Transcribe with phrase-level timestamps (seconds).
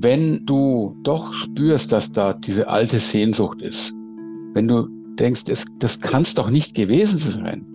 [0.00, 3.92] wenn du doch spürst, dass da diese alte Sehnsucht ist,
[4.54, 4.88] wenn du
[5.18, 7.66] denkst, es, das kann es doch nicht gewesen sein,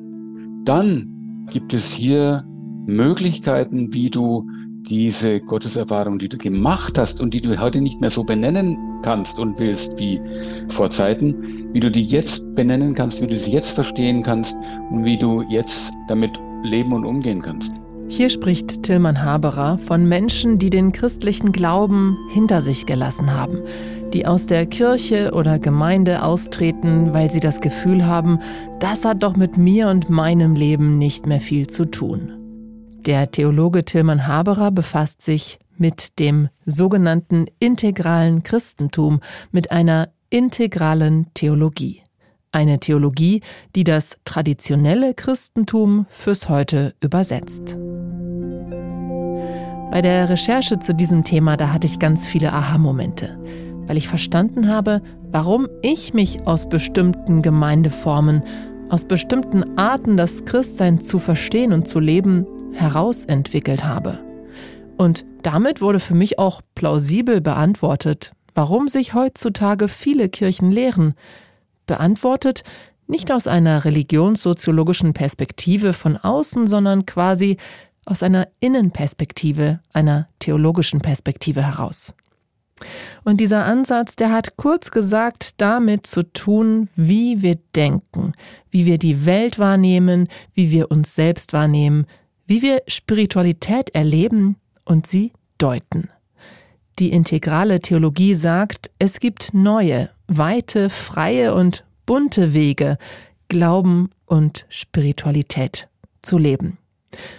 [0.65, 2.45] dann gibt es hier
[2.85, 4.47] Möglichkeiten, wie du
[4.89, 9.39] diese Gotteserfahrung, die du gemacht hast und die du heute nicht mehr so benennen kannst
[9.39, 10.19] und willst wie
[10.69, 14.57] vor Zeiten, wie du die jetzt benennen kannst, wie du sie jetzt verstehen kannst
[14.89, 17.71] und wie du jetzt damit leben und umgehen kannst.
[18.11, 23.61] Hier spricht Tilman Haberer von Menschen, die den christlichen Glauben hinter sich gelassen haben,
[24.13, 28.39] die aus der Kirche oder Gemeinde austreten, weil sie das Gefühl haben,
[28.79, 32.33] das hat doch mit mir und meinem Leben nicht mehr viel zu tun.
[33.05, 39.21] Der Theologe Tilman Haberer befasst sich mit dem sogenannten integralen Christentum,
[39.51, 42.01] mit einer integralen Theologie.
[42.51, 43.41] Eine Theologie,
[43.75, 47.77] die das traditionelle Christentum fürs Heute übersetzt.
[49.91, 53.37] Bei der Recherche zu diesem Thema, da hatte ich ganz viele Aha-Momente,
[53.85, 58.41] weil ich verstanden habe, warum ich mich aus bestimmten Gemeindeformen,
[58.89, 64.19] aus bestimmten Arten, das Christsein zu verstehen und zu leben, herausentwickelt habe.
[64.97, 71.13] Und damit wurde für mich auch plausibel beantwortet, warum sich heutzutage viele Kirchen lehren,
[71.89, 72.63] beantwortet,
[73.07, 77.57] nicht aus einer religionssoziologischen Perspektive von außen, sondern quasi
[78.05, 82.13] aus einer Innenperspektive, einer theologischen Perspektive heraus.
[83.23, 88.33] Und dieser Ansatz, der hat kurz gesagt damit zu tun, wie wir denken,
[88.69, 92.05] wie wir die Welt wahrnehmen, wie wir uns selbst wahrnehmen,
[92.45, 96.09] wie wir Spiritualität erleben und sie deuten.
[96.99, 102.97] Die integrale Theologie sagt, es gibt neue, weite, freie und bunte Wege,
[103.49, 105.87] Glauben und Spiritualität
[106.21, 106.77] zu leben.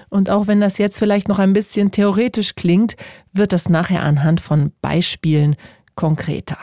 [0.09, 2.97] Und auch wenn das jetzt vielleicht noch ein bisschen theoretisch klingt,
[3.33, 5.57] wird das nachher anhand von Beispielen
[5.95, 6.59] konkreter.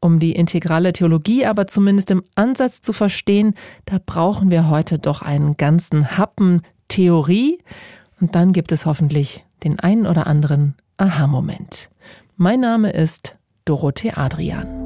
[0.00, 3.54] Um die integrale Theologie aber zumindest im Ansatz zu verstehen,
[3.86, 7.58] da brauchen wir heute doch einen ganzen Happen Theorie
[8.20, 11.90] und dann gibt es hoffentlich den einen oder anderen Aha-Moment.
[12.36, 14.85] Mein Name ist Dorothee Adrian.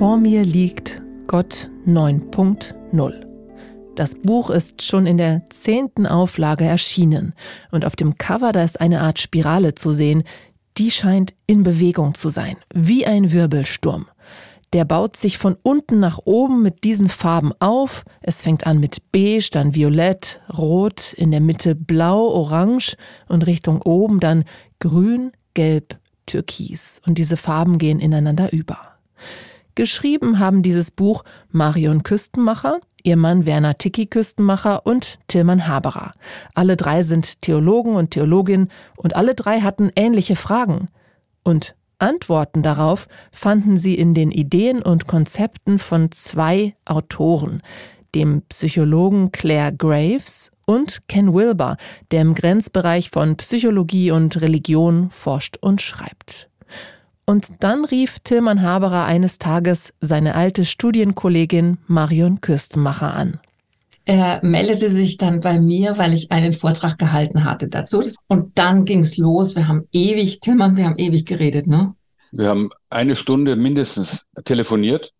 [0.00, 3.26] Vor mir liegt Gott 9.0.
[3.96, 7.34] Das Buch ist schon in der zehnten Auflage erschienen
[7.70, 10.22] und auf dem Cover da ist eine Art Spirale zu sehen,
[10.78, 14.08] die scheint in Bewegung zu sein, wie ein Wirbelsturm.
[14.72, 18.04] Der baut sich von unten nach oben mit diesen Farben auf.
[18.22, 22.96] Es fängt an mit beige, dann violett, rot, in der Mitte blau, orange
[23.28, 24.44] und Richtung oben dann
[24.78, 27.02] grün, gelb, türkis.
[27.06, 28.90] Und diese Farben gehen ineinander über.
[29.80, 36.12] Geschrieben haben dieses Buch Marion Küstenmacher, ihr Mann Werner Ticky Küstenmacher und Tilman Haberer.
[36.54, 40.88] Alle drei sind Theologen und Theologin und alle drei hatten ähnliche Fragen.
[41.44, 47.62] Und Antworten darauf fanden sie in den Ideen und Konzepten von zwei Autoren,
[48.14, 51.78] dem Psychologen Claire Graves und Ken Wilber,
[52.10, 56.49] der im Grenzbereich von Psychologie und Religion forscht und schreibt.
[57.30, 63.38] Und dann rief Tilman Haberer eines Tages seine alte Studienkollegin Marion Küstenmacher an.
[64.04, 68.02] Er meldete sich dann bei mir, weil ich einen Vortrag gehalten hatte dazu.
[68.26, 69.54] Und dann ging es los.
[69.54, 71.94] Wir haben ewig, Tilman, wir haben ewig geredet, ne?
[72.32, 75.12] Wir haben eine Stunde mindestens telefoniert.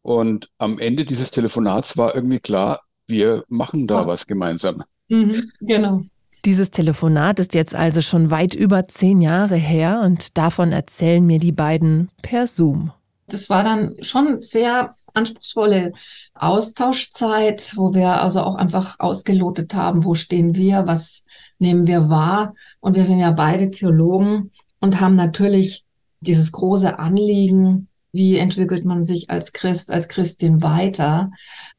[0.00, 4.06] Und am Ende dieses Telefonats war irgendwie klar, wir machen da oh.
[4.06, 4.82] was gemeinsam.
[5.08, 6.04] Mhm, genau.
[6.46, 11.38] Dieses Telefonat ist jetzt also schon weit über zehn Jahre her und davon erzählen mir
[11.38, 12.92] die beiden per Zoom.
[13.26, 15.92] Das war dann schon sehr anspruchsvolle
[16.34, 21.24] Austauschzeit, wo wir also auch einfach ausgelotet haben, wo stehen wir, was
[21.58, 22.54] nehmen wir wahr.
[22.80, 25.84] Und wir sind ja beide Theologen und haben natürlich
[26.20, 31.30] dieses große Anliegen, wie entwickelt man sich als Christ, als Christin weiter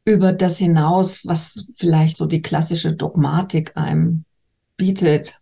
[0.05, 4.23] über das hinaus, was vielleicht so die klassische Dogmatik einem
[4.81, 5.35] bietet.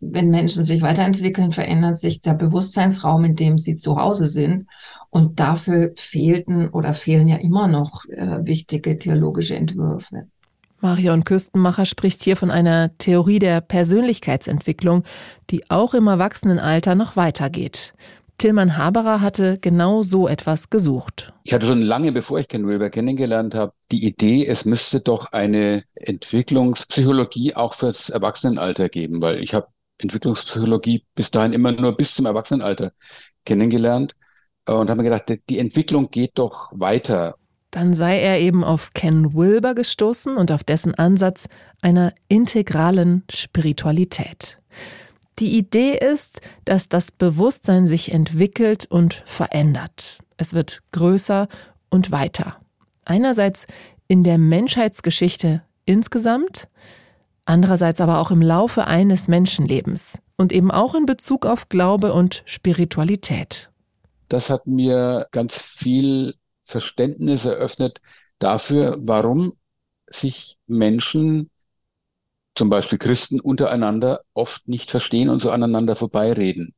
[0.00, 4.66] Wenn Menschen sich weiterentwickeln, verändert sich der Bewusstseinsraum, in dem sie zu Hause sind.
[5.10, 10.26] Und dafür fehlten oder fehlen ja immer noch äh, wichtige theologische Entwürfe.
[10.80, 15.04] Marion Küstenmacher spricht hier von einer Theorie der Persönlichkeitsentwicklung,
[15.50, 17.92] die auch im Erwachsenenalter noch weitergeht.
[18.40, 21.34] Tilman Haberer hatte genau so etwas gesucht.
[21.44, 25.32] Ich hatte schon lange, bevor ich Ken Wilber kennengelernt habe, die Idee, es müsste doch
[25.32, 29.66] eine Entwicklungspsychologie auch fürs Erwachsenenalter geben, weil ich habe
[29.98, 32.92] Entwicklungspsychologie bis dahin immer nur bis zum Erwachsenenalter
[33.44, 34.14] kennengelernt
[34.66, 37.34] und habe mir gedacht, die Entwicklung geht doch weiter.
[37.70, 41.46] dann sei er eben auf Ken Wilber gestoßen und auf dessen Ansatz
[41.82, 44.59] einer integralen Spiritualität.
[45.38, 50.18] Die Idee ist, dass das Bewusstsein sich entwickelt und verändert.
[50.36, 51.48] Es wird größer
[51.88, 52.56] und weiter.
[53.04, 53.66] Einerseits
[54.08, 56.68] in der Menschheitsgeschichte insgesamt,
[57.44, 62.42] andererseits aber auch im Laufe eines Menschenlebens und eben auch in Bezug auf Glaube und
[62.46, 63.70] Spiritualität.
[64.28, 68.00] Das hat mir ganz viel Verständnis eröffnet
[68.38, 69.54] dafür, warum
[70.06, 71.50] sich Menschen,
[72.54, 76.74] zum Beispiel Christen, untereinander oft nicht verstehen und so aneinander vorbeireden.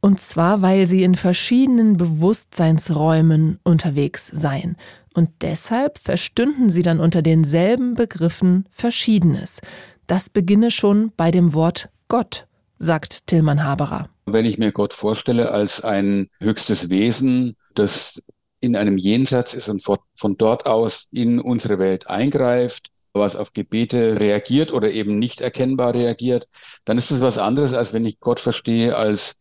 [0.00, 4.76] Und zwar, weil sie in verschiedenen Bewusstseinsräumen unterwegs seien.
[5.14, 9.60] Und deshalb verstünden sie dann unter denselben Begriffen Verschiedenes.
[10.08, 12.46] Das beginne schon bei dem Wort Gott,
[12.78, 14.08] sagt Tillmann Haberer.
[14.26, 18.20] Wenn ich mir Gott vorstelle als ein höchstes Wesen, das
[18.60, 24.18] in einem Jenseits ist und von dort aus in unsere Welt eingreift, was auf Gebete
[24.18, 26.48] reagiert oder eben nicht erkennbar reagiert,
[26.84, 29.36] dann ist das was anderes, als wenn ich Gott verstehe als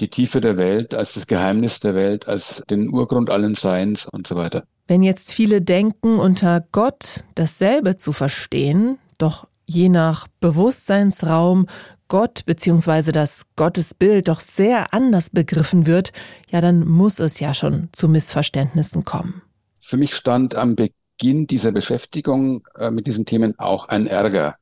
[0.00, 4.26] die Tiefe der Welt, als das Geheimnis der Welt, als den Urgrund allen Seins und
[4.26, 4.64] so weiter.
[4.86, 11.66] Wenn jetzt viele denken, unter Gott dasselbe zu verstehen, doch je nach Bewusstseinsraum
[12.08, 13.10] Gott bzw.
[13.10, 16.12] das Gottesbild doch sehr anders begriffen wird,
[16.50, 19.42] ja, dann muss es ja schon zu Missverständnissen kommen.
[19.80, 24.56] Für mich stand am Beginn dieser Beschäftigung äh, mit diesen Themen auch ein Ärger.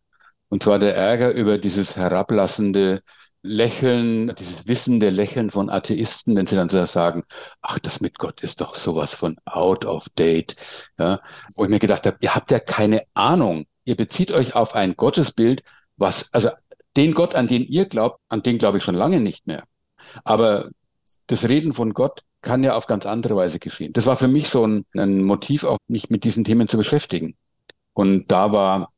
[0.49, 3.03] Und zwar der Ärger über dieses herablassende
[3.43, 7.25] Lächeln, dieses wissende Lächeln von Atheisten, wenn sie dann so sagen,
[7.61, 10.57] ach, das mit Gott ist doch sowas von out of date.
[10.99, 11.21] Ja,
[11.55, 13.67] wo ich mir gedacht habe, ihr habt ja keine Ahnung.
[13.85, 15.63] Ihr bezieht euch auf ein Gottesbild,
[15.97, 16.51] was, also
[16.97, 19.65] den Gott, an den ihr glaubt, an den glaube ich schon lange nicht mehr.
[20.25, 20.71] Aber
[21.27, 23.93] das Reden von Gott kann ja auf ganz andere Weise geschehen.
[23.93, 27.35] Das war für mich so ein, ein Motiv, auch mich mit diesen Themen zu beschäftigen.
[27.95, 28.93] Und da war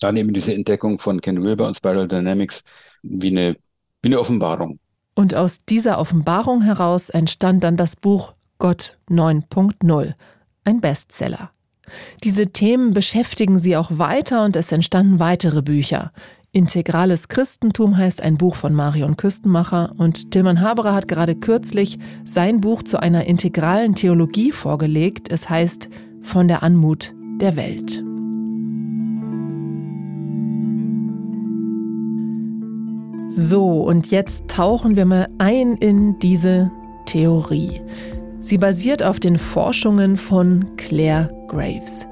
[0.00, 2.62] dann eben diese Entdeckung von Ken Wilber und Spiral Dynamics
[3.02, 3.56] wie eine,
[4.02, 4.78] wie eine Offenbarung.
[5.14, 10.14] Und aus dieser Offenbarung heraus entstand dann das Buch Gott 9.0,
[10.64, 11.50] ein Bestseller.
[12.22, 16.12] Diese Themen beschäftigen sie auch weiter und es entstanden weitere Bücher.
[16.58, 22.60] Integrales Christentum heißt ein Buch von Marion Küstenmacher und Tilman Haberer hat gerade kürzlich sein
[22.60, 25.30] Buch zu einer integralen Theologie vorgelegt.
[25.30, 25.88] Es heißt
[26.20, 28.02] Von der Anmut der Welt.
[33.30, 36.72] So, und jetzt tauchen wir mal ein in diese
[37.06, 37.80] Theorie.
[38.40, 42.08] Sie basiert auf den Forschungen von Claire Graves.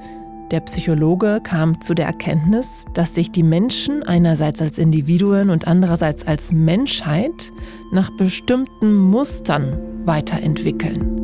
[0.51, 6.25] Der Psychologe kam zu der Erkenntnis, dass sich die Menschen einerseits als Individuen und andererseits
[6.25, 7.51] als Menschheit
[7.91, 11.17] nach bestimmten Mustern weiterentwickeln.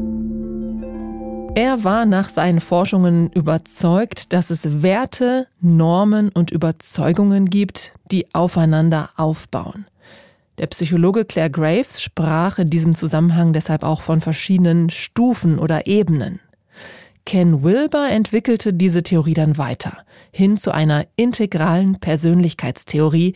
[1.56, 9.12] Er war nach seinen Forschungen überzeugt, dass es Werte, Normen und Überzeugungen gibt, die aufeinander
[9.16, 9.86] aufbauen.
[10.58, 16.42] Der Psychologe Claire Graves sprach in diesem Zusammenhang deshalb auch von verschiedenen Stufen oder Ebenen.
[17.26, 19.98] Ken Wilber entwickelte diese Theorie dann weiter,
[20.32, 23.36] hin zu einer integralen Persönlichkeitstheorie,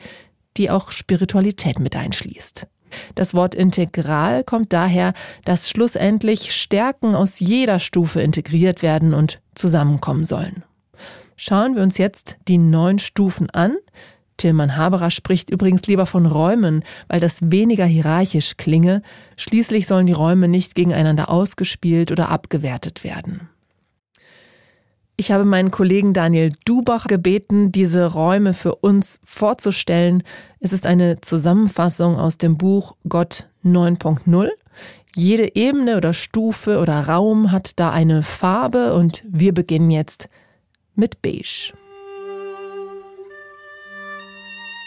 [0.57, 2.68] die auch Spiritualität mit einschließt.
[3.16, 5.13] Das Wort integral kommt daher,
[5.45, 10.63] dass schlussendlich Stärken aus jeder Stufe integriert werden und zusammenkommen sollen.
[11.36, 13.77] Schauen wir uns jetzt die neun Stufen an.
[14.38, 19.01] Tilman Haberer spricht übrigens lieber von Räumen, weil das weniger hierarchisch klinge.
[19.36, 23.50] Schließlich sollen die Räume nicht gegeneinander ausgespielt oder abgewertet werden.
[25.19, 30.21] Ich habe meinen Kollegen Daniel Dubach gebeten, diese Räume für uns vorzustellen.
[30.59, 34.50] Es ist eine Zusammenfassung aus dem Buch Gott 9.0.
[35.15, 40.29] Jede Ebene oder Stufe oder Raum hat da eine Farbe und wir beginnen jetzt
[40.93, 41.74] mit Beige.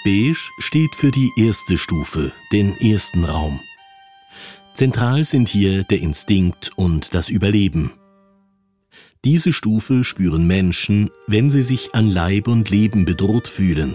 [0.04, 3.58] Beige steht für die erste Stufe, den ersten Raum.
[4.75, 7.92] Zentral sind hier der Instinkt und das Überleben.
[9.24, 13.94] Diese Stufe spüren Menschen, wenn sie sich an Leib und Leben bedroht fühlen.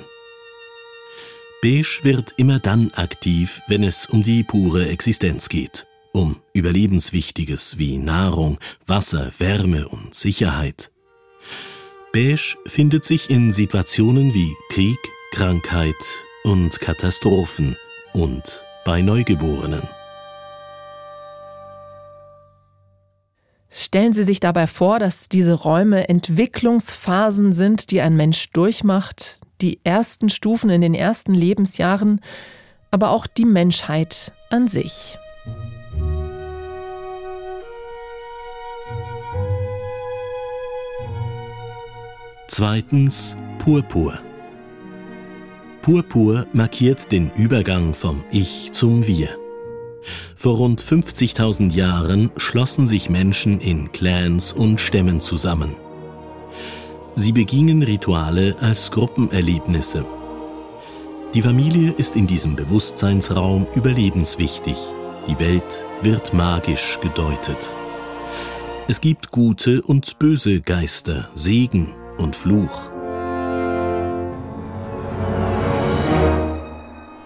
[1.64, 7.98] Beige wird immer dann aktiv, wenn es um die pure Existenz geht, um Überlebenswichtiges wie
[7.98, 10.92] Nahrung, Wasser, Wärme und Sicherheit.
[12.14, 15.00] Beige findet sich in Situationen wie Krieg,
[15.32, 15.96] Krankheit
[16.44, 17.76] und Katastrophen
[18.14, 19.82] und bei Neugeborenen.
[23.78, 29.82] Stellen Sie sich dabei vor, dass diese Räume Entwicklungsphasen sind, die ein Mensch durchmacht, die
[29.84, 32.22] ersten Stufen in den ersten Lebensjahren,
[32.90, 35.18] aber auch die Menschheit an sich.
[42.48, 44.18] Zweitens Purpur.
[45.82, 49.45] Purpur markiert den Übergang vom Ich zum Wir.
[50.36, 55.76] Vor rund 50.000 Jahren schlossen sich Menschen in Clans und Stämmen zusammen.
[57.16, 60.06] Sie begingen Rituale als Gruppenerlebnisse.
[61.34, 64.78] Die Familie ist in diesem Bewusstseinsraum überlebenswichtig.
[65.28, 67.74] Die Welt wird magisch gedeutet.
[68.88, 72.95] Es gibt gute und böse Geister, Segen und Fluch.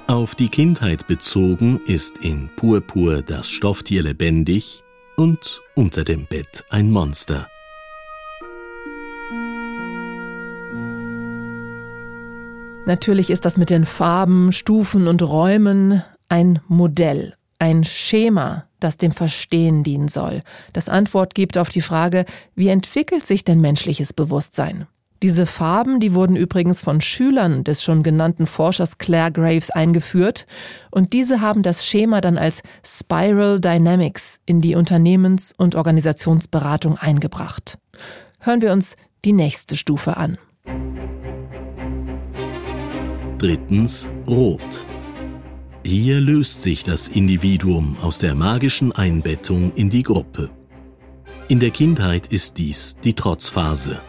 [0.09, 4.83] Auf die Kindheit bezogen ist in Purpur das Stofftier lebendig
[5.17, 7.47] und unter dem Bett ein Monster.
[12.87, 19.11] Natürlich ist das mit den Farben, Stufen und Räumen ein Modell, ein Schema, das dem
[19.11, 20.41] Verstehen dienen soll,
[20.73, 22.25] das Antwort gibt auf die Frage,
[22.55, 24.87] wie entwickelt sich denn menschliches Bewusstsein?
[25.21, 30.45] Diese Farben, die wurden übrigens von Schülern des schon genannten Forschers Claire Graves eingeführt
[30.91, 37.77] und diese haben das Schema dann als Spiral Dynamics in die Unternehmens- und Organisationsberatung eingebracht.
[38.39, 38.95] Hören wir uns
[39.25, 40.37] die nächste Stufe an.
[43.39, 44.85] Drittens Rot.
[45.85, 50.49] Hier löst sich das Individuum aus der magischen Einbettung in die Gruppe.
[51.49, 53.99] In der Kindheit ist dies die Trotzphase.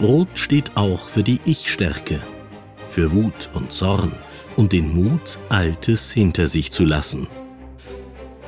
[0.00, 2.20] Rot steht auch für die Ich-Stärke,
[2.88, 4.12] für Wut und Zorn
[4.56, 7.28] und den Mut, Altes hinter sich zu lassen.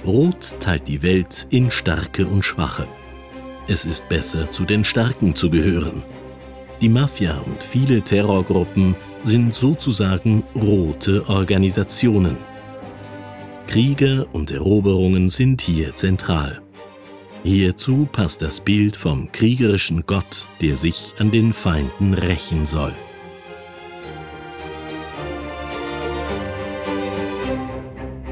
[0.05, 2.87] Rot teilt die Welt in Starke und Schwache.
[3.67, 6.03] Es ist besser, zu den Starken zu gehören.
[6.83, 12.37] Die Mafia und viele Terrorgruppen sind sozusagen rote Organisationen.
[13.67, 16.61] Kriege und Eroberungen sind hier zentral.
[17.49, 22.93] Hierzu passt das Bild vom kriegerischen Gott, der sich an den Feinden rächen soll.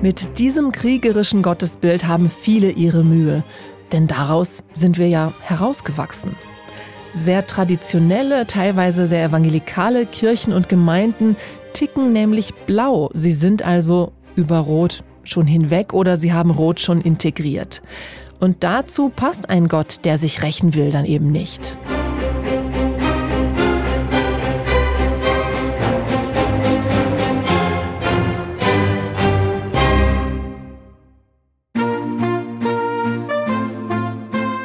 [0.02, 3.42] Mit diesem kriegerischen Gottesbild haben viele ihre Mühe,
[3.90, 6.36] denn daraus sind wir ja herausgewachsen.
[7.12, 11.36] Sehr traditionelle, teilweise sehr evangelikale Kirchen und Gemeinden
[11.72, 13.08] ticken nämlich blau.
[13.14, 17.80] Sie sind also über Rot schon hinweg oder sie haben Rot schon integriert.
[18.38, 21.78] Und dazu passt ein Gott, der sich rächen will, dann eben nicht.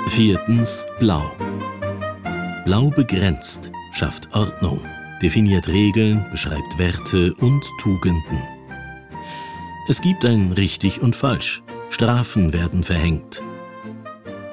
[0.07, 1.31] Viertens Blau.
[2.65, 4.81] Blau begrenzt, schafft Ordnung,
[5.21, 8.43] definiert Regeln, beschreibt Werte und Tugenden.
[9.87, 11.63] Es gibt ein richtig und falsch.
[11.89, 13.41] Strafen werden verhängt.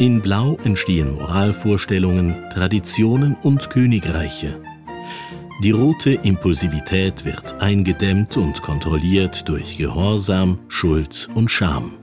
[0.01, 4.61] In Blau entstehen Moralvorstellungen, Traditionen und Königreiche.
[5.65, 11.95] Die rote Impulsivität wird eingedämmt und kontrolliert durch Gehorsam, Schuld und Scham.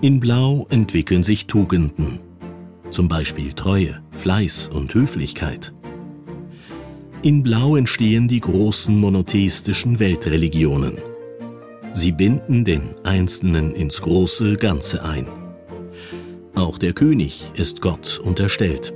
[0.00, 2.20] In Blau entwickeln sich Tugenden,
[2.88, 5.74] zum Beispiel Treue, Fleiß und Höflichkeit.
[7.20, 10.96] In Blau entstehen die großen monotheistischen Weltreligionen.
[11.92, 15.26] Sie binden den Einzelnen ins große Ganze ein.
[16.54, 18.92] Auch der König ist Gott unterstellt.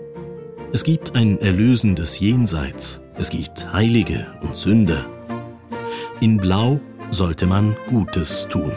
[0.72, 5.06] Es gibt ein erlösendes Jenseits, es gibt Heilige und Sünder.
[6.20, 6.80] In Blau
[7.10, 8.72] sollte man Gutes tun.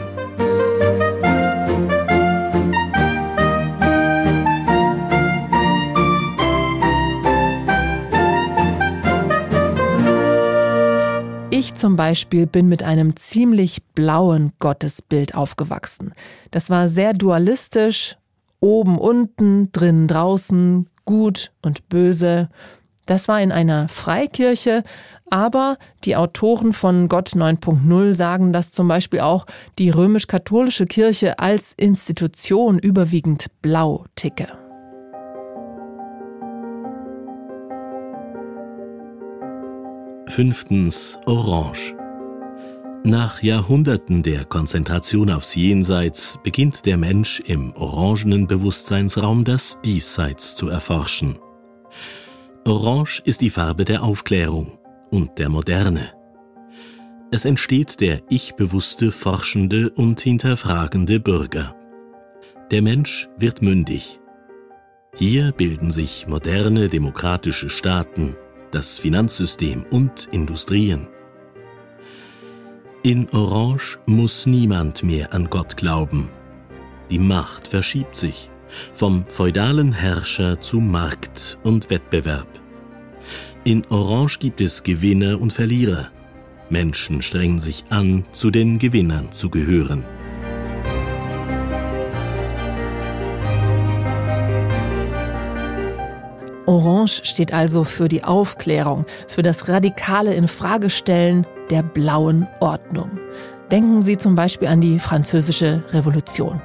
[11.50, 16.14] Ich zum Beispiel bin mit einem ziemlich blauen Gottesbild aufgewachsen.
[16.52, 18.16] Das war sehr dualistisch,
[18.60, 22.48] oben, unten, drinnen, draußen, gut und böse.
[23.06, 24.82] Das war in einer Freikirche,
[25.30, 29.46] aber die Autoren von Gott 9.0 sagen, dass zum Beispiel auch
[29.78, 34.48] die römisch-katholische Kirche als Institution überwiegend blau ticke.
[40.28, 41.97] Fünftens Orange.
[43.04, 50.68] Nach Jahrhunderten der Konzentration aufs Jenseits beginnt der Mensch im orangenen Bewusstseinsraum das Diesseits zu
[50.68, 51.38] erforschen.
[52.66, 54.78] Orange ist die Farbe der Aufklärung
[55.10, 56.12] und der Moderne.
[57.30, 61.76] Es entsteht der ich-bewusste, forschende und hinterfragende Bürger.
[62.70, 64.20] Der Mensch wird mündig.
[65.14, 68.36] Hier bilden sich moderne demokratische Staaten,
[68.70, 71.08] das Finanzsystem und Industrien.
[73.08, 76.28] In Orange muss niemand mehr an Gott glauben.
[77.08, 78.50] Die Macht verschiebt sich
[78.92, 82.60] vom feudalen Herrscher zu Markt und Wettbewerb,
[83.64, 86.10] In Orange gibt es Gewinner und Verlierer.
[86.68, 90.04] Menschen strengen sich an, zu den Gewinnern zu gehören.
[96.68, 103.10] Orange steht also für die Aufklärung, für das radikale Infragestellen der blauen Ordnung.
[103.70, 106.60] Denken Sie zum Beispiel an die Französische Revolution.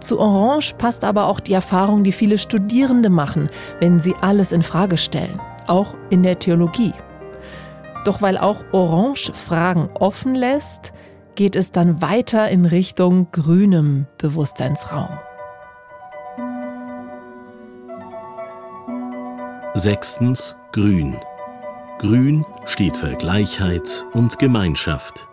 [0.00, 4.62] Zu Orange passt aber auch die Erfahrung, die viele Studierende machen, wenn sie alles in
[4.62, 6.94] Frage stellen, auch in der Theologie.
[8.06, 10.92] Doch weil auch Orange Fragen offen lässt,
[11.34, 15.10] geht es dann weiter in Richtung grünem Bewusstseinsraum.
[19.76, 21.18] Sechstens Grün.
[21.98, 25.28] Grün steht für Gleichheit und Gemeinschaft.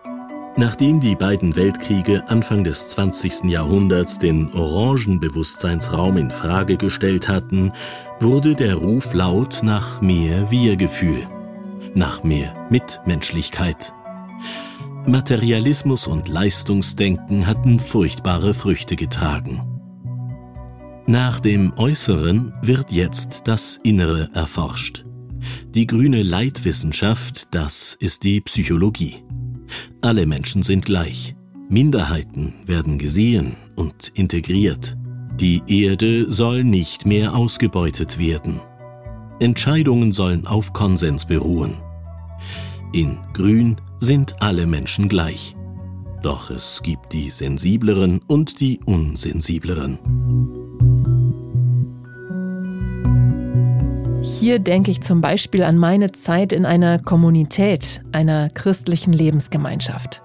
[0.57, 3.45] Nachdem die beiden Weltkriege Anfang des 20.
[3.45, 7.71] Jahrhunderts den orangen Bewusstseinsraum in Frage gestellt hatten,
[8.19, 11.25] wurde der Ruf laut nach mehr Wir-Gefühl,
[11.93, 13.93] nach mehr Mitmenschlichkeit.
[15.07, 19.72] Materialismus und Leistungsdenken hatten furchtbare Früchte getragen.
[21.05, 25.03] Nach dem Äußeren wird jetzt das Innere erforscht.
[25.73, 29.15] Die grüne Leitwissenschaft, das ist die Psychologie.
[30.01, 31.35] Alle Menschen sind gleich.
[31.69, 34.97] Minderheiten werden gesehen und integriert.
[35.35, 38.61] Die Erde soll nicht mehr ausgebeutet werden.
[39.39, 41.73] Entscheidungen sollen auf Konsens beruhen.
[42.93, 45.55] In Grün sind alle Menschen gleich.
[46.21, 50.62] Doch es gibt die sensibleren und die unsensibleren.
[54.39, 60.23] Hier denke ich zum Beispiel an meine Zeit in einer Kommunität, einer christlichen Lebensgemeinschaft.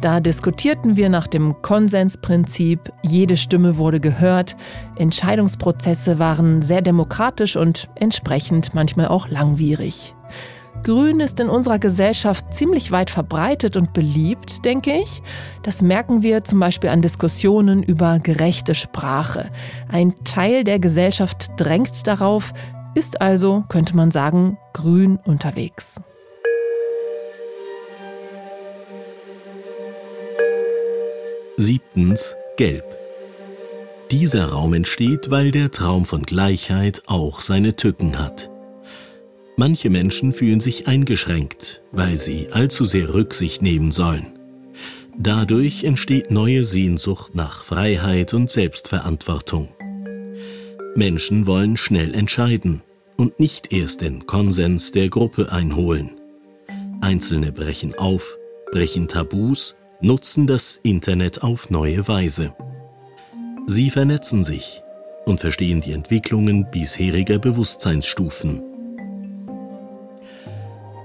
[0.00, 4.56] Da diskutierten wir nach dem Konsensprinzip, jede Stimme wurde gehört,
[4.96, 10.14] Entscheidungsprozesse waren sehr demokratisch und entsprechend manchmal auch langwierig.
[10.82, 15.22] Grün ist in unserer Gesellschaft ziemlich weit verbreitet und beliebt, denke ich.
[15.62, 19.50] Das merken wir zum Beispiel an Diskussionen über gerechte Sprache.
[19.88, 22.52] Ein Teil der Gesellschaft drängt darauf,
[22.94, 26.00] ist also, könnte man sagen, grün unterwegs.
[31.56, 32.84] Siebtens Gelb.
[34.10, 38.50] Dieser Raum entsteht, weil der Traum von Gleichheit auch seine Tücken hat.
[39.56, 44.26] Manche Menschen fühlen sich eingeschränkt, weil sie allzu sehr Rücksicht nehmen sollen.
[45.18, 49.68] Dadurch entsteht neue Sehnsucht nach Freiheit und Selbstverantwortung.
[50.94, 52.82] Menschen wollen schnell entscheiden
[53.16, 56.10] und nicht erst den Konsens der Gruppe einholen.
[57.00, 58.36] Einzelne brechen auf,
[58.72, 62.54] brechen Tabus, nutzen das Internet auf neue Weise.
[63.66, 64.82] Sie vernetzen sich
[65.24, 68.62] und verstehen die Entwicklungen bisheriger Bewusstseinsstufen.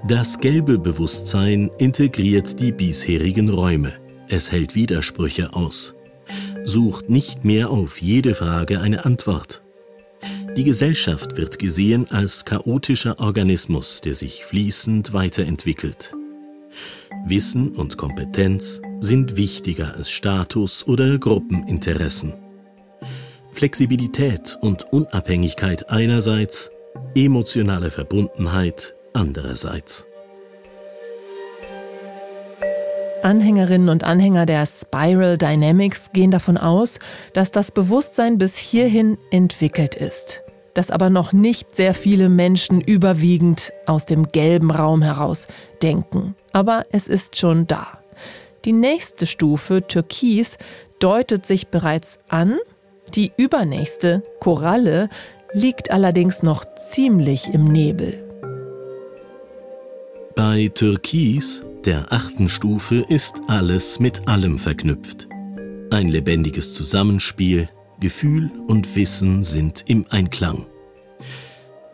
[0.05, 3.93] Das gelbe Bewusstsein integriert die bisherigen Räume.
[4.27, 5.95] Es hält Widersprüche aus,
[6.65, 9.61] sucht nicht mehr auf jede Frage eine Antwort
[10.55, 16.13] die Gesellschaft wird gesehen als chaotischer Organismus, der sich fließend weiterentwickelt.
[17.25, 22.33] Wissen und Kompetenz sind wichtiger als Status oder Gruppeninteressen.
[23.51, 26.71] Flexibilität und Unabhängigkeit einerseits,
[27.15, 30.07] emotionale Verbundenheit andererseits.
[33.23, 36.99] Anhängerinnen und Anhänger der Spiral Dynamics gehen davon aus,
[37.33, 40.43] dass das Bewusstsein bis hierhin entwickelt ist
[40.77, 45.47] dass aber noch nicht sehr viele Menschen überwiegend aus dem gelben Raum heraus
[45.81, 46.35] denken.
[46.53, 47.97] Aber es ist schon da.
[48.63, 50.59] Die nächste Stufe, Türkis,
[50.99, 52.59] deutet sich bereits an.
[53.15, 55.09] Die übernächste, Koralle,
[55.51, 58.23] liegt allerdings noch ziemlich im Nebel.
[60.35, 65.29] Bei Türkis, der achten Stufe, ist alles mit allem verknüpft.
[65.89, 67.69] Ein lebendiges Zusammenspiel,
[68.01, 70.65] Gefühl und Wissen sind im Einklang.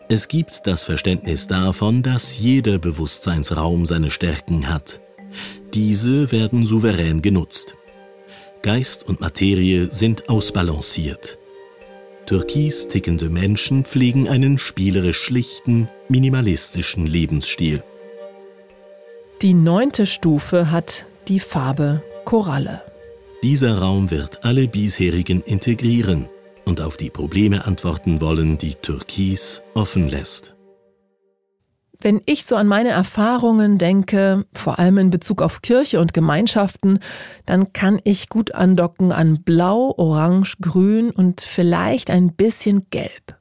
[0.08, 5.00] Es gibt das Verständnis davon, dass jeder Bewusstseinsraum seine Stärken hat.
[5.74, 7.76] Diese werden souverän genutzt.
[8.62, 11.38] Geist und Materie sind ausbalanciert.
[12.26, 17.84] Türkis tickende Menschen pflegen einen spielerisch schlichten, minimalistischen Lebensstil.
[19.42, 22.82] Die neunte Stufe hat die Farbe Koralle.
[23.42, 26.28] Dieser Raum wird alle bisherigen integrieren
[26.64, 30.54] und auf die Probleme antworten wollen, die Türkis offen lässt.
[32.00, 37.00] Wenn ich so an meine Erfahrungen denke, vor allem in Bezug auf Kirche und Gemeinschaften,
[37.44, 43.36] dann kann ich gut andocken an Blau, Orange, Grün und vielleicht ein bisschen Gelb.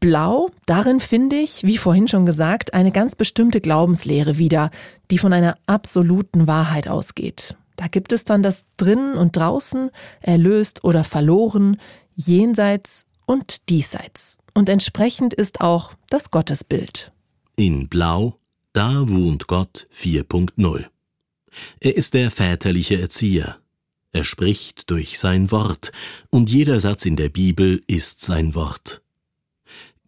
[0.00, 4.70] Blau, darin finde ich, wie vorhin schon gesagt, eine ganz bestimmte Glaubenslehre wieder,
[5.10, 7.56] die von einer absoluten Wahrheit ausgeht.
[7.76, 11.78] Da gibt es dann das Drinnen und Draußen, erlöst oder verloren,
[12.14, 14.38] jenseits und diesseits.
[14.54, 17.12] Und entsprechend ist auch das Gottesbild.
[17.56, 18.38] In Blau,
[18.72, 20.86] da wohnt Gott 4.0.
[21.80, 23.58] Er ist der väterliche Erzieher.
[24.12, 25.92] Er spricht durch sein Wort,
[26.30, 29.02] und jeder Satz in der Bibel ist sein Wort.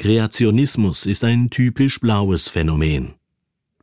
[0.01, 3.17] Kreationismus ist ein typisch blaues Phänomen.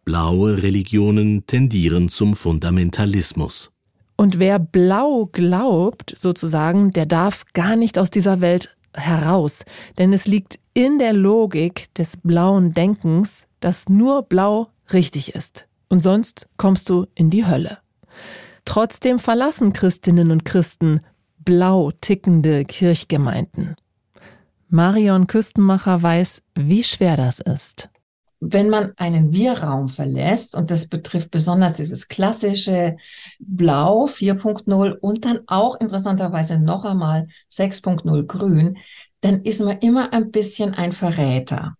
[0.04, 3.70] Blaue Religionen tendieren zum Fundamentalismus.
[4.16, 9.64] Und wer blau glaubt, sozusagen, der darf gar nicht aus dieser Welt heraus,
[10.00, 15.68] denn es liegt in der Logik des blauen Denkens, dass nur blau richtig ist.
[15.88, 17.78] Und sonst kommst du in die Hölle.
[18.66, 21.02] Trotzdem verlassen Christinnen und Christen
[21.46, 23.76] blau tickende Kirchgemeinden.
[24.70, 27.90] Marion Küstenmacher weiß, wie schwer das ist.
[28.40, 32.98] Wenn man einen Wir-Raum verlässt, und das betrifft besonders dieses klassische
[33.40, 38.78] Blau 4.0 und dann auch interessanterweise noch einmal 6.0 Grün,
[39.22, 41.76] dann ist man immer ein bisschen ein Verräter.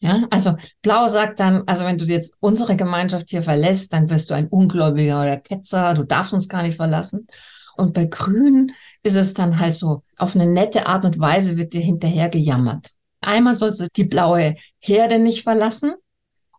[0.00, 4.30] Ja, also Blau sagt dann, also wenn du jetzt unsere Gemeinschaft hier verlässt, dann wirst
[4.30, 7.26] du ein Ungläubiger oder Ketzer, du darfst uns gar nicht verlassen.
[7.78, 8.72] Und bei Grün
[9.04, 12.88] ist es dann halt so, auf eine nette Art und Weise wird dir hinterher gejammert.
[13.20, 15.94] Einmal sollst du die blaue Herde nicht verlassen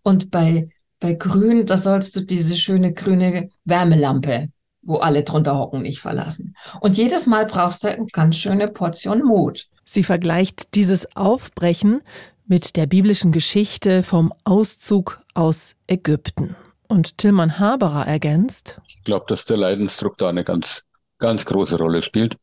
[0.02, 4.48] und bei, bei Grün, da sollst du diese schöne grüne Wärmelampe,
[4.82, 6.56] wo alle drunter hocken, nicht verlassen.
[6.80, 9.68] Und jedes Mal brauchst du eine ganz schöne Portion Mut.
[9.84, 12.02] Sie vergleicht dieses Aufbrechen
[12.48, 16.56] mit der biblischen Geschichte vom Auszug aus Ägypten.
[16.88, 18.82] Und Tilman Haberer ergänzt.
[18.88, 20.86] Ich glaube, dass der Leidensdruck da eine ganz
[21.20, 22.38] ganz große Rolle spielt.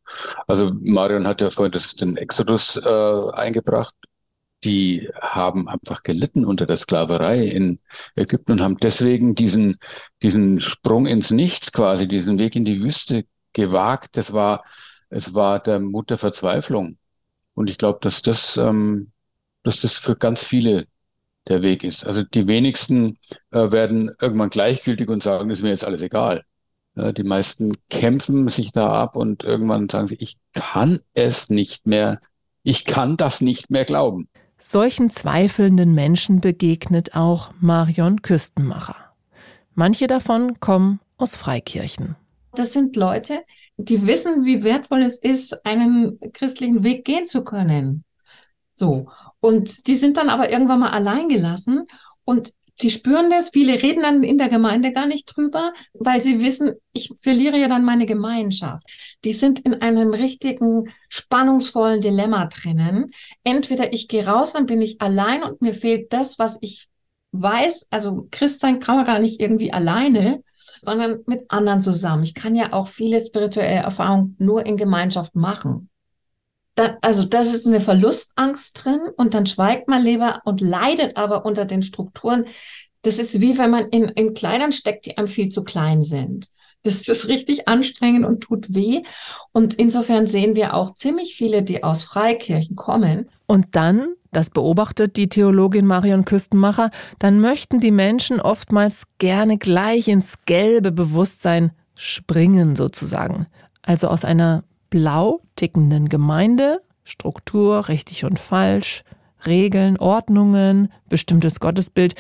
[0.47, 3.95] Also Marion hat ja vorhin das, den Exodus äh, eingebracht.
[4.65, 7.81] Die haben einfach gelitten unter der Sklaverei in
[8.15, 9.79] Ägypten und haben deswegen diesen,
[10.23, 14.17] diesen Sprung ins Nichts quasi, diesen Weg in die Wüste gewagt.
[14.17, 14.65] Das war,
[15.11, 16.99] es war der Mut der Verzweiflung.
[17.55, 19.13] Und ich glaube, dass das, ähm,
[19.63, 20.87] dass das für ganz viele
[21.49, 22.05] der Weg ist.
[22.07, 23.19] Also die wenigsten
[23.53, 26.45] äh, werden irgendwann gleichgültig und sagen, ist mir jetzt alles egal.
[26.97, 32.21] Die meisten kämpfen sich da ab und irgendwann sagen sie, ich kann es nicht mehr,
[32.63, 34.29] ich kann das nicht mehr glauben.
[34.59, 38.97] Solchen zweifelnden Menschen begegnet auch Marion Küstenmacher.
[39.75, 42.17] Manche davon kommen aus Freikirchen.
[42.55, 43.45] Das sind Leute,
[43.77, 48.05] die wissen, wie wertvoll es ist, einen christlichen Weg gehen zu können.
[48.75, 49.11] So.
[49.41, 51.87] Und die sind dann aber irgendwann mal allein gelassen
[52.25, 56.43] und Sie spüren das, viele reden dann in der Gemeinde gar nicht drüber, weil sie
[56.43, 58.87] wissen, ich verliere ja dann meine Gemeinschaft.
[59.25, 63.13] Die sind in einem richtigen spannungsvollen Dilemma drinnen.
[63.45, 66.89] Entweder ich gehe raus, dann bin ich allein und mir fehlt das, was ich
[67.33, 67.87] weiß.
[67.89, 70.43] Also Christ sein kann man gar nicht irgendwie alleine,
[70.83, 72.25] sondern mit anderen zusammen.
[72.25, 75.89] Ich kann ja auch viele spirituelle Erfahrungen nur in Gemeinschaft machen.
[76.77, 81.45] Da, also das ist eine Verlustangst drin und dann schweigt man lieber und leidet aber
[81.45, 82.47] unter den Strukturen.
[83.03, 86.49] Das ist wie wenn man in, in Kleidern steckt, die einem viel zu klein sind.
[86.83, 89.03] Das ist richtig anstrengend und tut weh.
[89.53, 93.29] Und insofern sehen wir auch ziemlich viele, die aus Freikirchen kommen.
[93.47, 100.09] Und dann, das beobachtet die Theologin Marion Küstenmacher, dann möchten die Menschen oftmals gerne gleich
[100.09, 103.47] ins gelbe Bewusstsein springen sozusagen.
[103.83, 104.63] Also aus einer
[104.97, 109.03] blau tickenden Gemeinde, Struktur, richtig und falsch,
[109.45, 112.15] Regeln, Ordnungen, bestimmtes Gottesbild.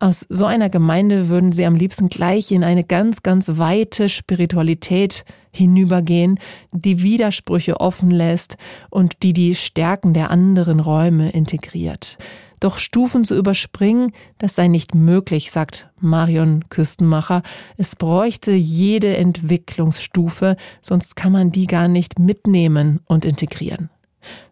[0.00, 5.24] Aus so einer Gemeinde würden sie am liebsten gleich in eine ganz, ganz weite Spiritualität
[5.52, 6.40] hinübergehen,
[6.72, 8.56] die Widersprüche offen lässt
[8.90, 12.18] und die die Stärken der anderen Räume integriert.
[12.60, 17.42] Doch Stufen zu überspringen, das sei nicht möglich, sagt Marion Küstenmacher.
[17.76, 23.90] Es bräuchte jede Entwicklungsstufe, sonst kann man die gar nicht mitnehmen und integrieren.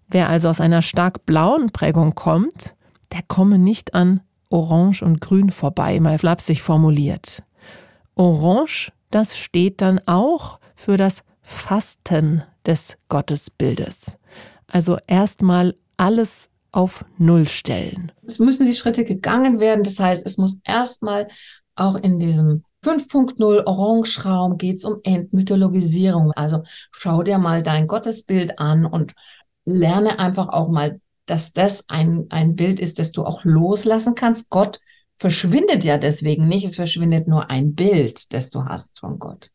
[0.08, 2.76] Wer also aus einer stark blauen Prägung kommt,
[3.12, 7.42] der komme nicht an Orange und Grün vorbei, mal flapsig formuliert.
[8.14, 14.16] Orange, das steht dann auch für das Fasten des Gottesbildes.
[14.68, 18.12] Also erstmal alles auf Null stellen.
[18.26, 19.84] Es müssen die Schritte gegangen werden.
[19.84, 21.28] Das heißt, es muss erstmal
[21.74, 26.32] auch in diesem 5.0 Orange-Raum geht es um Entmythologisierung.
[26.32, 29.14] Also schau dir mal dein Gottesbild an und
[29.64, 34.50] lerne einfach auch mal, dass das ein, ein Bild ist, das du auch loslassen kannst.
[34.50, 34.80] Gott
[35.16, 36.64] verschwindet ja deswegen nicht.
[36.64, 39.50] Es verschwindet nur ein Bild, das du hast von Gott.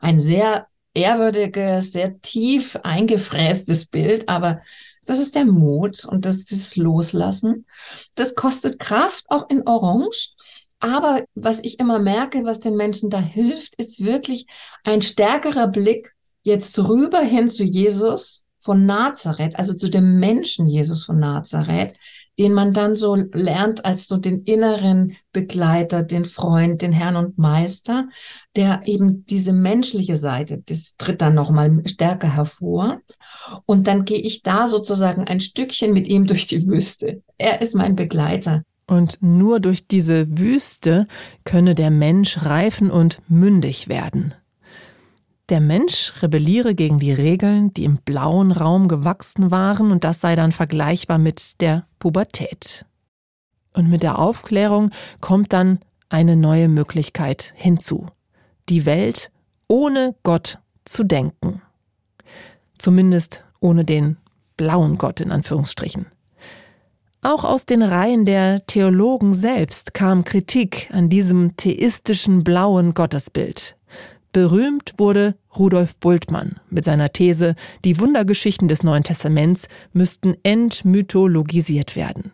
[0.00, 4.62] Ein sehr ehrwürdiges, sehr tief eingefrästes Bild, aber
[5.04, 7.66] Das ist der Mut und das ist das Loslassen.
[8.14, 10.30] Das kostet Kraft, auch in Orange.
[10.80, 14.46] Aber was ich immer merke, was den Menschen da hilft, ist wirklich
[14.82, 21.04] ein stärkerer Blick jetzt rüber hin zu Jesus von Nazareth, also zu dem Menschen Jesus
[21.04, 21.92] von Nazareth,
[22.38, 27.36] den man dann so lernt als so den inneren Begleiter, den Freund, den Herrn und
[27.36, 28.08] Meister,
[28.56, 33.00] der eben diese menschliche Seite, das tritt dann nochmal stärker hervor.
[33.66, 37.22] Und dann gehe ich da sozusagen ein Stückchen mit ihm durch die Wüste.
[37.36, 38.62] Er ist mein Begleiter.
[38.86, 41.06] Und nur durch diese Wüste
[41.44, 44.34] könne der Mensch reifen und mündig werden.
[45.50, 50.36] Der Mensch rebelliere gegen die Regeln, die im blauen Raum gewachsen waren, und das sei
[50.36, 52.86] dann vergleichbar mit der Pubertät.
[53.74, 58.06] Und mit der Aufklärung kommt dann eine neue Möglichkeit hinzu.
[58.70, 59.30] Die Welt
[59.68, 61.60] ohne Gott zu denken.
[62.78, 64.16] Zumindest ohne den
[64.56, 66.06] blauen Gott in Anführungsstrichen.
[67.20, 73.76] Auch aus den Reihen der Theologen selbst kam Kritik an diesem theistischen blauen Gottesbild.
[74.34, 82.32] Berühmt wurde Rudolf Bultmann mit seiner These, die Wundergeschichten des Neuen Testaments müssten entmythologisiert werden.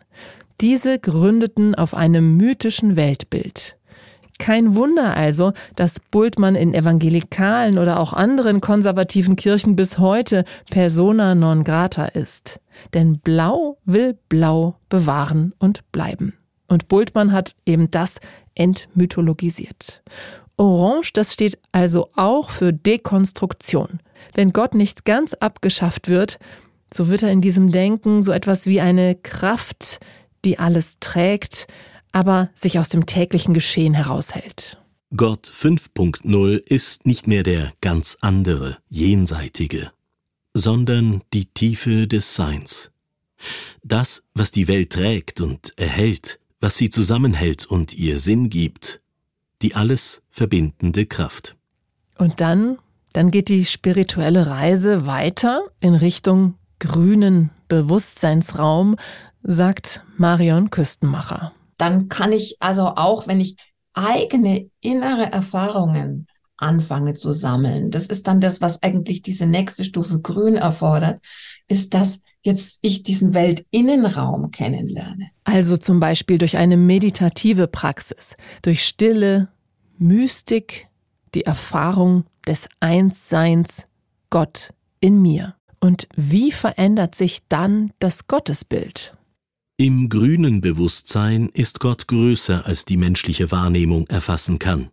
[0.61, 3.77] Diese gründeten auf einem mythischen Weltbild.
[4.39, 11.35] Kein Wunder also, dass Bultmann in evangelikalen oder auch anderen konservativen Kirchen bis heute persona
[11.35, 12.59] non grata ist.
[12.95, 16.33] Denn Blau will Blau bewahren und bleiben.
[16.67, 18.19] Und Bultmann hat eben das
[18.55, 20.01] entmythologisiert.
[20.57, 23.99] Orange, das steht also auch für Dekonstruktion.
[24.33, 26.39] Wenn Gott nicht ganz abgeschafft wird,
[26.93, 29.99] so wird er in diesem Denken so etwas wie eine Kraft,
[30.45, 31.67] die alles trägt,
[32.11, 34.77] aber sich aus dem täglichen Geschehen heraushält.
[35.15, 39.91] Gott 5.0 ist nicht mehr der ganz andere, jenseitige,
[40.53, 42.91] sondern die Tiefe des Seins.
[43.83, 49.01] Das, was die Welt trägt und erhält, was sie zusammenhält und ihr Sinn gibt,
[49.61, 51.55] die alles verbindende Kraft.
[52.17, 52.77] Und dann,
[53.13, 58.95] dann geht die spirituelle Reise weiter in Richtung grünen Bewusstseinsraum,
[59.43, 61.53] sagt Marion Küstenmacher.
[61.77, 63.55] Dann kann ich also auch, wenn ich
[63.93, 70.19] eigene innere Erfahrungen anfange zu sammeln, das ist dann das, was eigentlich diese nächste Stufe
[70.19, 71.19] Grün erfordert,
[71.67, 75.29] ist, dass jetzt ich diesen Weltinnenraum kennenlerne.
[75.43, 79.49] Also zum Beispiel durch eine meditative Praxis, durch Stille,
[80.01, 80.87] Mystik,
[81.35, 83.85] die Erfahrung des Einsseins
[84.31, 85.55] Gott in mir.
[85.79, 89.15] Und wie verändert sich dann das Gottesbild?
[89.77, 94.89] Im grünen Bewusstsein ist Gott größer, als die menschliche Wahrnehmung erfassen kann.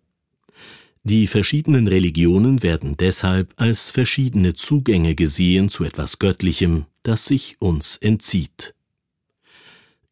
[1.05, 7.97] Die verschiedenen Religionen werden deshalb als verschiedene Zugänge gesehen zu etwas Göttlichem, das sich uns
[7.97, 8.75] entzieht.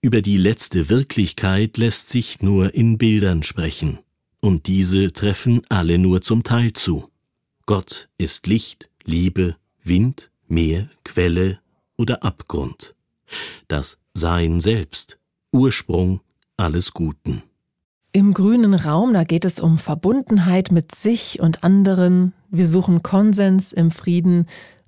[0.01, 3.99] Über die letzte Wirklichkeit lässt sich nur in Bildern sprechen,
[4.41, 7.11] und diese treffen alle nur zum Teil zu.
[7.67, 11.59] Gott ist Licht, Liebe, Wind, Meer, Quelle
[11.97, 12.95] oder Abgrund.
[13.69, 15.19] Das Sein selbst,
[15.53, 16.21] Ursprung
[16.57, 17.43] alles Guten.
[18.13, 22.33] Im grünen Raum, da geht es um Verbundenheit mit sich und anderen.
[22.49, 24.47] Wir suchen Konsens im Frieden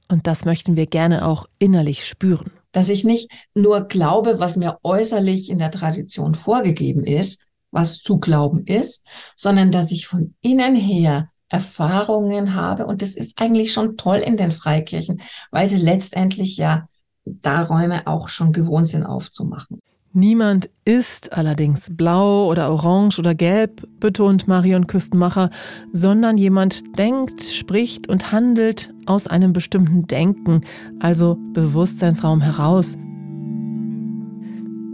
[0.09, 2.51] und das möchten wir gerne auch innerlich spüren.
[2.73, 8.19] Dass ich nicht nur glaube, was mir äußerlich in der Tradition vorgegeben ist, was zu
[8.19, 12.87] glauben ist, sondern dass ich von innen her Erfahrungen habe.
[12.87, 16.89] Und das ist eigentlich schon toll in den Freikirchen, weil sie letztendlich ja
[17.25, 19.79] da Räume auch schon gewohnt sind aufzumachen.
[20.15, 25.51] Niemand ist allerdings blau oder orange oder gelb, betont Marion Küstenmacher,
[25.93, 30.63] sondern jemand denkt, spricht und handelt aus einem bestimmten Denken,
[30.99, 32.97] also Bewusstseinsraum heraus.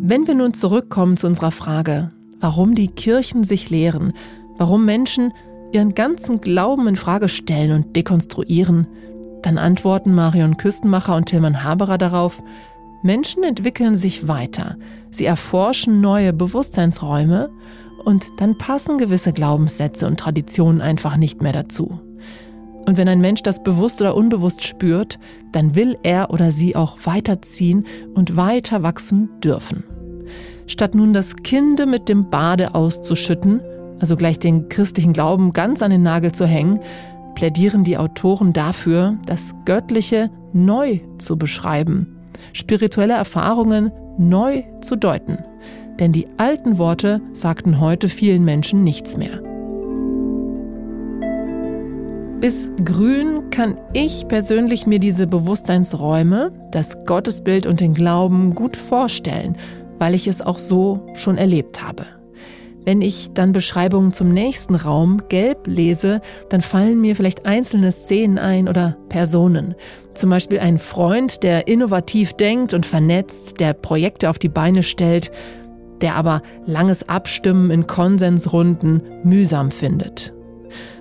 [0.00, 2.10] Wenn wir nun zurückkommen zu unserer Frage,
[2.44, 4.12] warum die Kirchen sich lehren,
[4.58, 5.32] warum Menschen
[5.72, 8.86] ihren ganzen Glauben in Frage stellen und dekonstruieren,
[9.40, 12.42] dann antworten Marion Küstenmacher und Tilman Haberer darauf,
[13.02, 14.76] Menschen entwickeln sich weiter,
[15.10, 17.48] sie erforschen neue Bewusstseinsräume
[18.04, 21.98] und dann passen gewisse Glaubenssätze und Traditionen einfach nicht mehr dazu.
[22.86, 25.18] Und wenn ein Mensch das bewusst oder unbewusst spürt,
[25.52, 29.84] dann will er oder sie auch weiterziehen und weiter wachsen dürfen.
[30.66, 33.60] Statt nun das Kinde mit dem Bade auszuschütten,
[34.00, 36.80] also gleich den christlichen Glauben ganz an den Nagel zu hängen,
[37.34, 42.14] plädieren die Autoren dafür, das Göttliche neu zu beschreiben
[42.52, 45.38] spirituelle Erfahrungen neu zu deuten.
[45.98, 49.40] Denn die alten Worte sagten heute vielen Menschen nichts mehr.
[52.40, 59.56] Bis grün kann ich persönlich mir diese Bewusstseinsräume, das Gottesbild und den Glauben gut vorstellen,
[59.98, 62.06] weil ich es auch so schon erlebt habe.
[62.84, 68.38] Wenn ich dann Beschreibungen zum nächsten Raum gelb lese, dann fallen mir vielleicht einzelne Szenen
[68.38, 69.74] ein oder Personen.
[70.12, 75.30] Zum Beispiel ein Freund, der innovativ denkt und vernetzt, der Projekte auf die Beine stellt,
[76.02, 80.34] der aber langes Abstimmen in Konsensrunden mühsam findet.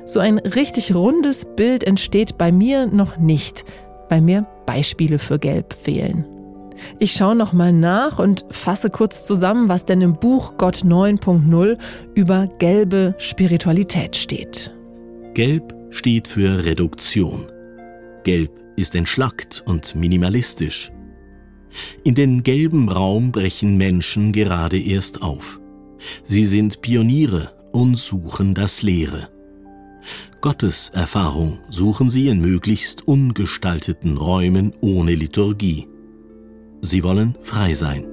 [0.06, 3.65] So ein richtig rundes Bild entsteht bei mir noch nicht,
[4.10, 6.25] weil mir Beispiele für Gelb fehlen.
[7.00, 11.78] Ich schaue nochmal nach und fasse kurz zusammen, was denn im Buch Gott 9.0
[12.16, 14.74] über gelbe Spiritualität steht.
[15.34, 17.46] Gelb steht für Reduktion.
[18.24, 20.92] Gelb ist entschlackt und minimalistisch.
[22.04, 25.60] In den gelben Raum brechen Menschen gerade erst auf.
[26.24, 29.30] Sie sind Pioniere und suchen das Leere.
[30.42, 35.88] Gottes Erfahrung suchen sie in möglichst ungestalteten Räumen ohne Liturgie.
[36.86, 38.04] Sie wollen frei sein.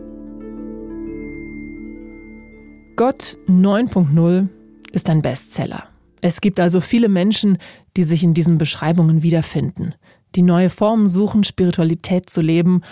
[2.95, 4.47] Gott 9.0
[4.93, 5.89] ist ein Bestseller.
[6.21, 7.59] Es gibt also viele Menschen,
[7.97, 9.97] die sich in diesen Beschreibungen wiederfinden,
[10.37, 12.83] die neue Formen suchen, Spiritualität zu leben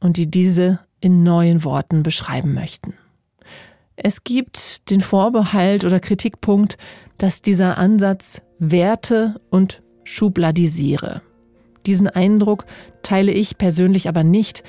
[0.00, 2.92] und die diese in neuen Worten beschreiben möchten.
[3.96, 6.76] Es gibt den Vorbehalt oder Kritikpunkt,
[7.16, 11.22] dass dieser Ansatz werte und schubladisiere.
[11.86, 12.66] Diesen Eindruck
[13.02, 14.62] teile ich persönlich aber nicht,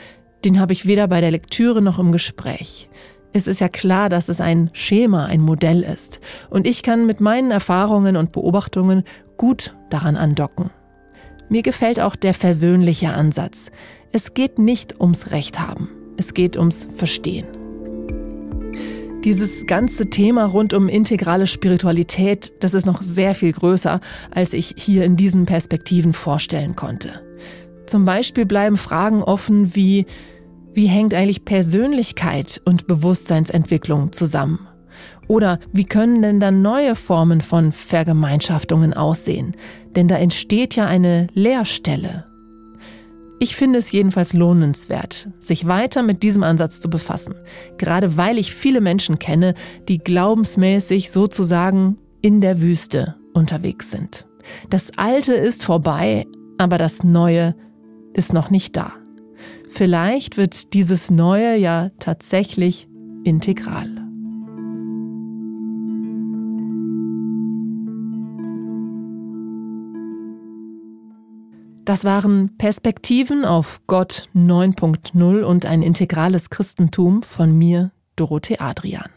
[0.46, 2.90] den habe ich weder bei der Lektüre noch im Gespräch.
[3.34, 6.20] Es ist ja klar, dass es ein Schema, ein Modell ist.
[6.52, 9.04] Und ich kann mit meinen Erfahrungen und Beobachtungen
[9.38, 10.70] gut daran andocken.
[11.50, 13.72] Mir gefällt auch der versöhnliche Ansatz.
[14.12, 17.48] Es geht nicht ums Recht haben, es geht ums Verstehen.
[19.24, 24.02] Dieses ganze Thema rund um integrale Spiritualität, das ist noch sehr viel größer,
[24.32, 27.22] als ich hier in diesen Perspektiven vorstellen konnte.
[27.86, 30.06] Zum Beispiel bleiben Fragen offen wie,
[30.74, 34.68] wie hängt eigentlich Persönlichkeit und Bewusstseinsentwicklung zusammen?
[35.28, 39.56] Oder wie können denn dann neue Formen von Vergemeinschaftungen aussehen?
[39.96, 42.26] Denn da entsteht ja eine Leerstelle.
[43.40, 47.36] Ich finde es jedenfalls lohnenswert, sich weiter mit diesem Ansatz zu befassen,
[47.78, 49.54] gerade weil ich viele Menschen kenne,
[49.90, 54.26] die glaubensmäßig sozusagen in der Wüste unterwegs sind.
[54.70, 56.26] Das Alte ist vorbei,
[56.58, 57.56] aber das Neue
[58.14, 58.94] ist noch nicht da.
[59.76, 62.88] Vielleicht wird dieses Neue ja tatsächlich
[63.24, 63.90] integral.
[71.86, 79.10] Das waren Perspektiven auf Gott 9.0 und ein integrales Christentum von mir, Dorothee Adrian.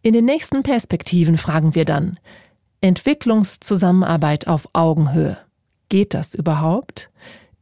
[0.00, 2.18] In den nächsten Perspektiven fragen wir dann
[2.80, 5.36] Entwicklungszusammenarbeit auf Augenhöhe.
[5.90, 7.10] Geht das überhaupt?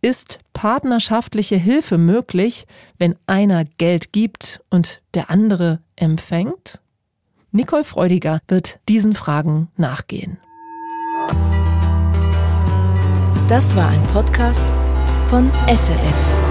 [0.04, 2.66] Ist partnerschaftliche Hilfe möglich,
[2.98, 6.82] wenn einer Geld gibt und der andere empfängt?
[7.52, 10.36] Nicole Freudiger wird diesen Fragen nachgehen.
[13.48, 14.68] Das war ein Podcast
[15.30, 16.43] von SRF.